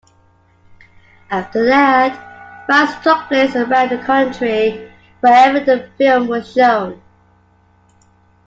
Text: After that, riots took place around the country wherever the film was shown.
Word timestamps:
After 1.29 1.63
that, 1.67 2.65
riots 2.67 2.95
took 3.03 3.19
place 3.27 3.55
around 3.55 3.91
the 3.91 3.99
country 3.99 4.91
wherever 5.19 5.59
the 5.59 5.91
film 5.95 6.27
was 6.27 6.51
shown. 6.51 6.99